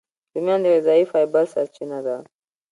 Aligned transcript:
رومیان 0.33 0.59
د 0.63 0.67
غذایي 0.75 1.05
فایبر 1.11 1.45
سرچینه 1.53 1.99
ده 2.05 2.15